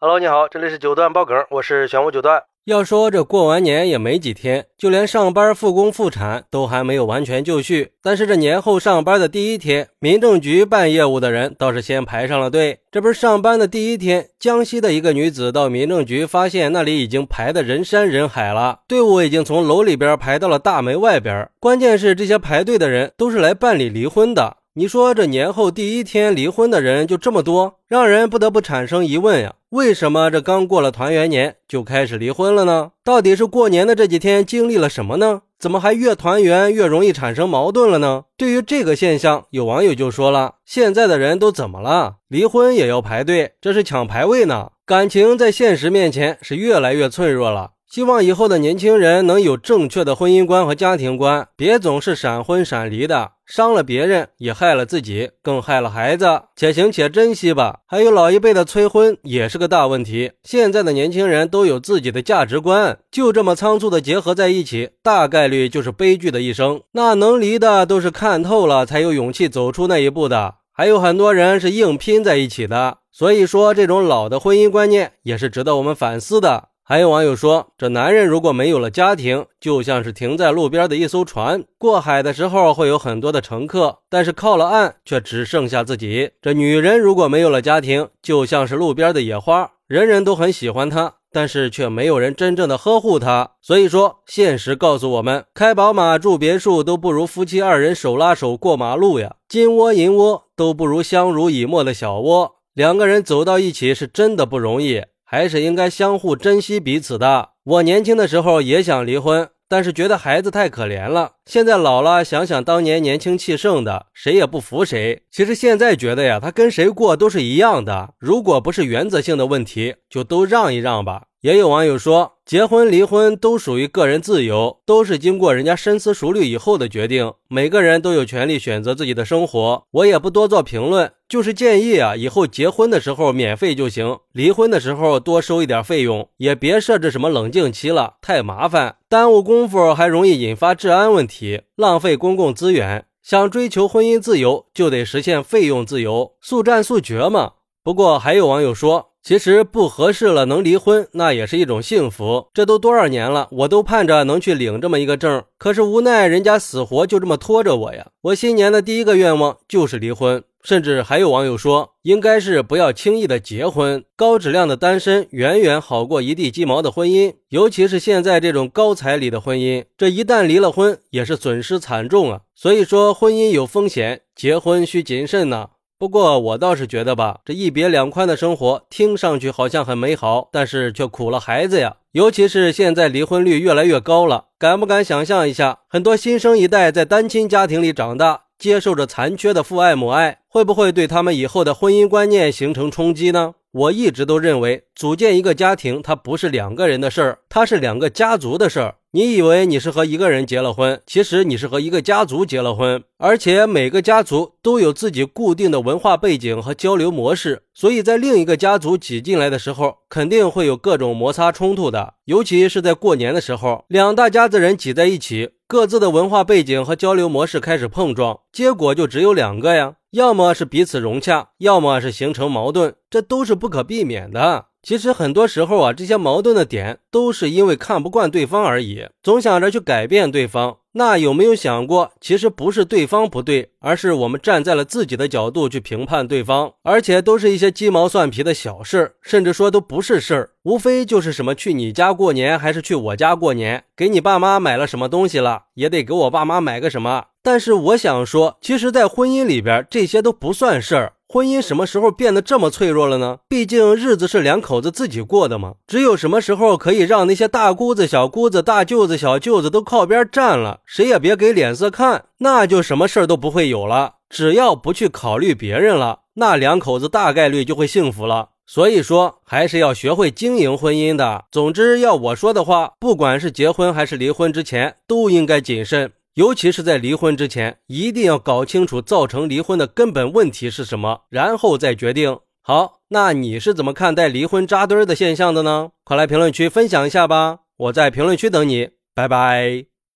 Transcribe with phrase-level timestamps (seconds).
[0.00, 2.44] Hello，你好，这里是九段爆梗，我是玄武九段。
[2.66, 7.94] 要说这过完年也没几天，就连上班复工复产都还没有完全就绪。
[8.00, 12.78] 但是这年后上班的第一天，民政局办业务的人倒是先排上了队。
[12.92, 21.50] 这不是上班的第一天，江西的一个女子到民政局，发现那里已经排的人山人海了，队伍已经从楼里边排到了大门外边。
[21.58, 24.58] 关键是这些排队的人都是来办理离婚的。
[24.74, 29.54] 你说这年后第一天离婚的人就这么多，让人不得不产生疑问呀？
[29.70, 32.92] 为什么这刚过了团圆年就开始离婚了呢？
[33.04, 35.42] 到底是过年的这几天经历了什么呢？
[35.58, 38.24] 怎么还越团圆越容易产生矛盾了呢？
[38.38, 42.16] 对于这个现象，有网友就说了：现在的人都怎么了？
[42.28, 44.70] 离婚也要排队，这是抢排位呢？
[44.86, 47.72] 感情在现实面前是越来越脆弱了。
[47.90, 56.42] 希望以后的年轻人能有正确的婚姻观和家庭观，别总是闪婚闪离的，伤了别人也害了自己，更害了孩子。
[56.54, 57.78] 且行且珍惜吧。
[57.86, 60.32] 还有老一辈的催婚也是个大问题。
[60.42, 66.82] 现在的年轻人都有自己的价值观，就这么仓促的结合在一起，大概率就是悲剧的一生。
[66.92, 72.98] 那能离的都是看透了才有勇气走出那一步的，还有很多人是硬拼在一起的。
[73.10, 76.68] 所以说，这种老的婚姻观念也是值得我们反思的。
[76.90, 86.30] 还有网友说，这男人如果没有了家庭，就像是停在路边的一艘船，过海的时候会有很多的乘客，但是靠了岸却只剩下自己。
[86.40, 93.50] 这女人如果没有了家庭，就像是路边的野花，人人都很喜欢她，但是却没有人真正的呵护她。
[93.60, 102.54] 所以说，现实告诉我们，开宝马住别墅都不如夫妻二人手拉手过马路呀，金窝银窝都不如相濡以沫的小窝。
[102.72, 105.02] 两个人走到一起是真的不容易。
[105.30, 107.50] 还是应该相互珍惜彼此的。
[107.62, 111.32] 我年轻的时候也想离婚，但是觉得孩子太可怜了。
[111.44, 115.24] 现在老了，想想当年年轻气盛的，谁也不服谁。
[115.30, 118.14] 其实现在觉得呀，他跟谁过都是一样的。
[118.18, 121.24] 如果不是原则性的问题，就都让一让吧。
[121.42, 127.34] 也有网友说，结婚离婚都属于个人自由，都是经过人家深思熟虑以后的决定。
[127.46, 143.04] 每个人都有权利选择自己的生活，我也不多做评论，就是建议啊，以后结婚的时候免费就行，离婚的时候多收一点费用，也别设置什么冷静期了，太麻烦，耽误功夫，还容易引发治安问题，浪费公共资源。
[143.22, 147.52] 想追求婚姻自由，就得实现费用自由，速战速决嘛。
[147.84, 149.07] 不过还有网友说。
[149.22, 152.46] 其实不合适了，能离婚那也是一种幸福。
[152.54, 158.06] 这都多少年了，我都盼着能去领这么一个证，可是无奈人家死活就这么拖着我呀。
[158.22, 172.40] 我新年的第一个愿望就是离婚，甚至还有网友说，应该是不要轻易的结婚，高质量的单身远远好过一地鸡毛的婚姻，尤其是现在这种高彩礼的婚姻，这一旦离了婚也是损失惨重啊。
[172.54, 175.68] 所以说，婚姻有风险，结婚需谨慎呢。
[175.98, 181.96] 不过我倒是觉得吧，这一别两宽的生活听上去好像很美好，但是却苦了孩子呀。
[182.12, 193.54] 尤其是现在离婚率越来越高了，敢不敢想象一下，很多新生一代在单亲家庭里长大，接受着残缺的父爱母爱，会不会对他们以后的婚姻观念形成冲击呢？
[193.78, 198.96] 我一直都认为，组建一个家庭，它不是两个人的事儿，它是两个家族的事儿。
[199.12, 212.14] 你以为你是和一个人结了婚，其实你是和一个家族结了婚，而且每个家族都有自己固定的文化背景和交流模式，所以在另一个家族挤进来的时候，肯定会有各种摩擦冲突的。
[212.24, 224.67] 尤其是在过年的时候，两大家子人挤在一起，各自的文化背景和交流模式开始碰撞，结果就只有两个呀，要么是彼此融洽，要么是形成矛盾，这都是不可避免的。
[224.88, 230.78] 其实很多时候啊，这些矛盾的点都是因为看不惯对方而已，总想着去改变对方。
[230.92, 247.26] 那有没有想过，其实不是对方不对，而是我们站在了自己的角度去评判对方，而且都是一些鸡毛蒜皮的小事，甚至说都不是事儿，无非就是什么去你家过年还是去我家过年，给你爸妈买了什么东西了，也得给我爸妈买个什么。
[247.50, 251.14] 但是我想说，其实，在婚姻里边，这些都不算事儿。
[251.26, 253.38] 婚姻什么时候变得这么脆弱了呢？
[253.48, 255.72] 毕竟日子是两口子自己过的嘛。
[255.86, 264.16] 只有什么时候可以让那些大姑子、小姑子、大舅子、小舅子都靠边站了，谁也别给脸色看，那就什么事儿都不会有了。
[264.28, 268.50] 只要不去考虑别人了，那两口子大概率就会幸福了。
[268.66, 271.46] 所以说，还是要学会经营婚姻的。
[271.50, 276.12] 总之，要我说的话，不管是结婚还是离婚之前，都应该谨慎。
[276.34, 282.38] 尤其是在离婚之前，一定要搞清楚造成离婚的根本问题是什么，然后再决定。
[282.62, 285.90] 好，那你是怎么看待离婚扎堆儿的现象的呢？
[286.04, 287.60] 快来评论区分享一下吧！
[287.76, 289.87] 我在评论区等你，拜拜。